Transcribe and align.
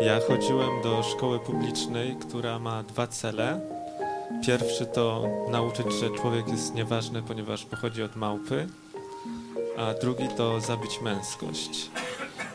Ja 0.00 0.20
chodziłem 0.20 0.82
do 0.82 1.02
szkoły 1.02 1.38
publicznej, 1.38 2.16
która 2.16 2.58
ma 2.58 2.82
dwa 2.82 3.06
cele. 3.06 3.60
Pierwszy 4.46 4.86
to 4.86 5.28
nauczyć, 5.50 5.86
że 6.00 6.10
człowiek 6.10 6.48
jest 6.48 6.74
nieważny, 6.74 7.22
ponieważ 7.22 7.64
pochodzi 7.64 8.02
od 8.02 8.16
małpy, 8.16 8.68
a 9.78 9.94
drugi 9.94 10.28
to 10.36 10.60
zabić 10.60 11.00
męskość. 11.02 11.90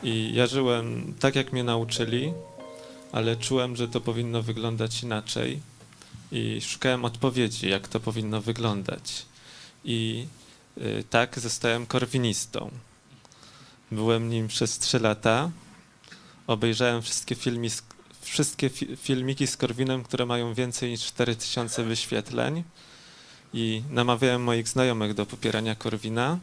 I 0.03 0.31
ja 0.34 0.47
żyłem 0.47 1.13
tak, 1.20 1.35
jak 1.35 1.53
mnie 1.53 1.63
nauczyli, 1.63 2.34
ale 3.11 3.35
czułem, 3.35 3.75
że 3.75 3.87
to 3.87 4.01
powinno 4.01 4.41
wyglądać 4.41 5.03
inaczej 5.03 5.59
i 6.31 6.62
szukałem 6.62 7.05
odpowiedzi, 7.05 7.70
jak 7.70 7.87
to 7.87 7.99
powinno 7.99 8.41
wyglądać. 8.41 9.25
I 9.84 10.27
y, 10.77 11.03
tak 11.09 11.39
zostałem 11.39 11.85
korwinistą. 11.85 12.71
Byłem 13.91 14.29
nim 14.29 14.48
przez 14.48 14.79
trzy 14.79 14.99
lata. 14.99 15.49
Obejrzałem 16.48 17.02
wszystkie, 17.02 17.35
filmi, 17.35 17.70
wszystkie 18.22 18.70
fi, 18.70 18.98
filmiki 18.98 19.48
z 19.48 19.58
Korwinem, 19.58 20.04
które 20.04 20.26
mają 20.26 20.54
więcej 20.54 20.90
niż 20.90 21.05
4000 21.05 21.84
wyświetleń 21.84 22.63
i 23.54 23.84
namawiałem 23.90 24.44
moich 24.44 24.68
znajomych 24.68 25.13
do 25.13 25.26
popierania 25.26 25.76
Korwina, 25.76 26.40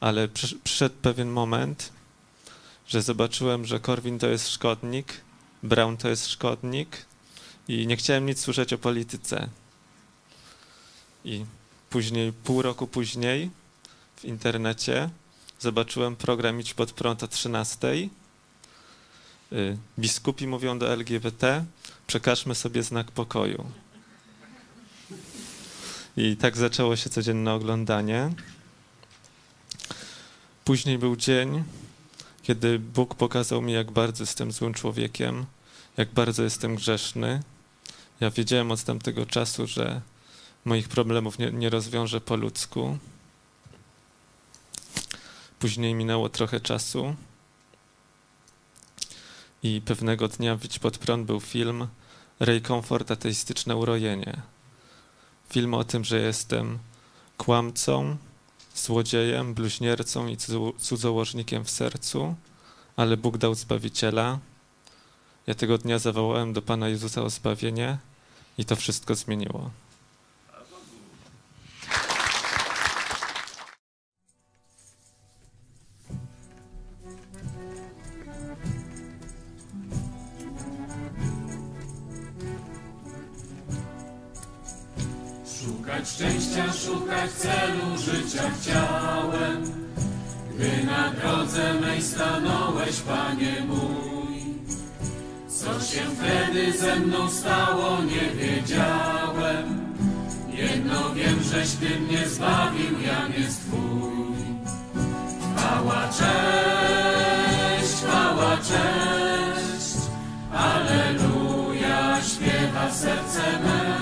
ale 0.00 0.28
przyszedł 0.64 0.94
pewien 1.02 1.28
moment, 1.28 1.92
że 2.86 3.02
zobaczyłem, 3.02 3.66
że 3.66 3.80
Korwin 3.80 4.18
to 4.18 4.26
jest 4.26 4.48
szkodnik, 4.48 5.20
Brown 5.62 5.96
to 5.96 6.08
jest 6.08 6.28
szkodnik 6.28 7.06
i 7.68 7.86
nie 7.86 7.96
chciałem 7.96 8.26
nic 8.26 8.40
słyszeć 8.40 8.72
o 8.72 8.78
polityce. 8.78 9.48
I 11.24 11.44
później, 11.90 12.32
pół 12.32 12.62
roku 12.62 12.86
później 12.86 13.50
w 14.16 14.24
internecie 14.24 15.10
zobaczyłem 15.60 16.16
program 16.16 16.60
Idź 16.60 16.74
pod 16.74 16.92
prąd 16.92 17.22
o 17.22 17.28
13. 17.28 18.08
Y, 19.54 19.76
biskupi 19.98 20.46
mówią 20.46 20.78
do 20.78 20.92
LGBT, 20.92 21.64
przekażmy 22.06 22.54
sobie 22.54 22.82
znak 22.82 23.10
pokoju. 23.10 23.64
I 26.16 26.36
tak 26.36 26.56
zaczęło 26.56 26.96
się 26.96 27.10
codzienne 27.10 27.52
oglądanie. 27.52 28.30
Później 30.64 30.98
był 30.98 31.16
dzień, 31.16 31.64
kiedy 32.42 32.78
Bóg 32.78 33.14
pokazał 33.14 33.62
mi, 33.62 33.72
jak 33.72 33.90
bardzo 33.90 34.22
jestem 34.22 34.52
złym 34.52 34.74
człowiekiem, 34.74 35.46
jak 35.96 36.12
bardzo 36.12 36.42
jestem 36.42 36.76
grzeszny. 36.76 37.42
Ja 38.20 38.30
wiedziałem 38.30 38.70
od 38.70 38.82
tamtego 38.82 39.26
czasu, 39.26 39.66
że 39.66 40.00
moich 40.64 40.88
problemów 40.88 41.38
nie, 41.38 41.52
nie 41.52 41.70
rozwiążę 41.70 42.20
po 42.20 42.36
ludzku. 42.36 42.98
Później 45.58 45.94
minęło 45.94 46.28
trochę 46.28 46.60
czasu 46.60 47.16
i 49.64 49.80
pewnego 49.80 50.28
dnia 50.28 50.56
Widź 50.56 50.78
pod 50.78 50.98
prąd 50.98 51.26
był 51.26 51.40
film 51.40 51.86
Ray 52.40 52.60
Comfort 52.60 53.10
Ateistyczne 53.10 53.76
urojenie. 53.76 54.42
Film 55.50 55.74
o 55.74 55.84
tym, 55.84 56.04
że 56.04 56.20
jestem 56.20 56.78
kłamcą, 57.36 58.16
złodziejem, 58.74 59.54
bluźniercą 59.54 60.26
i 60.26 60.36
cudzołożnikiem 60.78 61.64
w 61.64 61.70
sercu, 61.70 62.34
ale 62.96 63.16
Bóg 63.16 63.38
dał 63.38 63.54
Zbawiciela. 63.54 64.38
Ja 65.46 65.54
tego 65.54 65.78
dnia 65.78 65.98
zawołałem 65.98 66.52
do 66.52 66.62
Pana 66.62 66.88
Jezusa 66.88 67.22
o 67.22 67.30
zbawienie 67.30 67.98
i 68.58 68.64
to 68.64 68.76
wszystko 68.76 69.14
zmieniło. 69.14 69.70
Szczęścia, 86.04 86.72
szukać 86.72 87.30
celu 87.30 87.98
życia 87.98 88.42
chciałem, 88.60 89.62
gdy 90.54 90.84
na 90.86 91.10
drodze 91.10 91.74
mej 91.80 92.02
stanąłeś, 92.02 93.00
Panie 93.00 93.54
mój. 93.66 94.54
Co 95.48 95.80
się 95.80 96.00
wtedy 96.16 96.78
ze 96.78 96.96
mną 96.96 97.30
stało, 97.30 97.98
nie 98.02 98.40
wiedziałem. 98.40 99.84
Jedno 100.52 101.14
wiem, 101.14 101.42
żeś 101.42 101.70
Ty 101.70 102.00
mnie 102.00 102.28
zbawił, 102.28 103.00
ja 103.06 103.28
nie 103.28 103.48
Twój. 103.48 104.34
Chwała, 105.56 106.08
cześć, 106.08 107.92
chwała, 107.94 108.56
cześć, 108.56 110.08
Aleluja, 110.54 112.22
śpiewa 112.22 112.90
serce 112.90 113.58
me. 113.64 113.93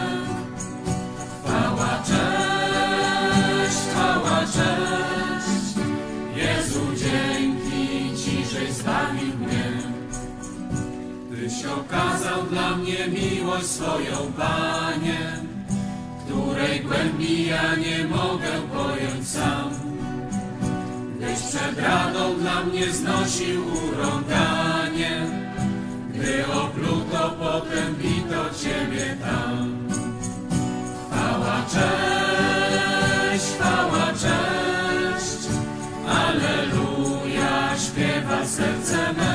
Okazał 11.65 12.43
dla 12.43 12.77
mnie 12.77 13.09
miłość 13.09 13.67
swoją, 13.67 14.33
Panie, 14.37 15.19
której 16.25 16.81
głębi 16.81 17.47
ja 17.47 17.75
nie 17.75 18.05
mogę 18.05 18.51
pojąć 18.75 19.29
sam. 19.29 19.71
Gdyś 21.17 21.39
przed 21.39 21.79
radą 21.79 22.35
dla 22.35 22.65
mnie 22.65 22.93
znosił 22.93 23.65
urąganie, 23.67 25.27
gdy 26.15 26.47
opluto, 26.47 27.37
potem 27.41 27.95
bito 27.95 28.45
Ciebie 28.63 29.17
tam. 29.21 29.89
Chwała, 31.07 31.63
cześć, 31.73 33.45
chwała, 33.45 34.07
cześć, 34.13 35.49
Aleluja, 36.09 37.79
śpiewa 37.79 38.47
serce 38.47 39.13
me. 39.13 39.32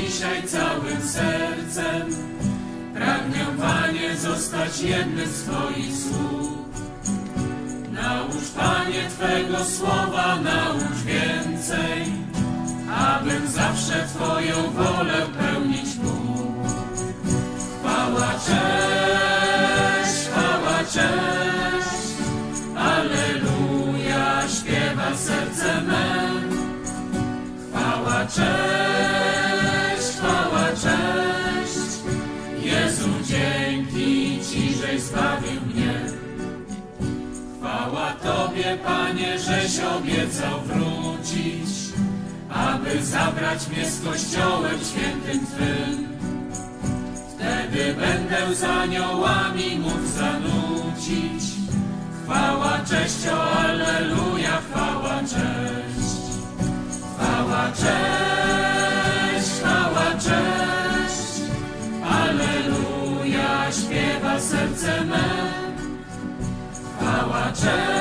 Dzisiaj 0.00 0.42
całym 0.42 1.02
sercem. 1.02 2.02
Pragnę, 2.94 3.46
Panie, 3.60 4.16
zostać 4.16 4.80
jednym 4.80 5.28
z 5.28 5.42
Twoich 5.42 5.96
słów. 5.96 6.58
Naucz, 7.92 8.50
Panie, 8.56 9.08
Twego 9.10 9.64
słowa, 9.64 10.36
naucz 10.36 10.98
więcej, 11.04 12.12
abym 12.98 13.48
zawsze 13.48 14.06
Twoją 14.14 14.70
wolę 14.70 15.26
pełnić 15.38 15.96
mógł. 15.96 16.68
Chwała, 17.80 18.32
cześć, 18.46 20.28
chwała, 20.28 20.78
cześć, 20.78 22.08
Alleluja, 22.76 24.42
śpiewa 24.48 25.16
serce 25.16 25.82
me. 25.82 26.28
Chwała, 27.70 28.26
cześć, 28.26 28.67
zbawił 35.48 35.60
mnie. 35.66 35.94
Chwała 37.58 38.12
Tobie, 38.12 38.78
Panie, 38.84 39.38
żeś 39.38 39.80
obiecał 39.80 40.60
wrócić, 40.60 41.68
aby 42.50 43.02
zabrać 43.02 43.68
mnie 43.68 43.90
z 43.90 44.04
Kościołem 44.04 44.78
świętym 44.84 45.46
Twym 45.46 46.08
Wtedy 47.36 47.94
będę 47.94 48.54
z 48.54 48.64
aniołami 48.64 49.78
mógł 49.78 50.06
zanucić. 50.06 51.50
Chwała, 52.24 52.78
cześć, 52.78 53.28
o 53.32 53.50
Alleluja, 53.50 54.60
chwała, 54.70 55.20
cześć. 55.20 56.18
Chwała, 57.14 57.72
cześć, 57.72 58.07
Chwała, 67.38 67.52
cześć, 67.52 67.97